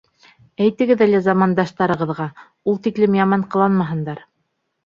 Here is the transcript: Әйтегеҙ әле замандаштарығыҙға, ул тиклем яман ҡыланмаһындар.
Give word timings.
Әйтегеҙ 0.67 1.03
әле 1.05 1.19
замандаштарығыҙға, 1.27 2.27
ул 2.73 2.81
тиклем 2.89 3.19
яман 3.21 3.45
ҡыланмаһындар. 3.53 4.27